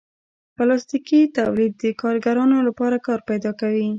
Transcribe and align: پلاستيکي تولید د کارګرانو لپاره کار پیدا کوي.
پلاستيکي 0.55 1.21
تولید 1.37 1.73
د 1.83 1.85
کارګرانو 2.01 2.57
لپاره 2.67 2.97
کار 3.07 3.19
پیدا 3.29 3.51
کوي. 3.61 3.87